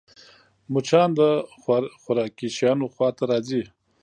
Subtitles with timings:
[0.73, 1.21] مچان د
[2.01, 3.63] خوراکي شيانو خوا ته راځي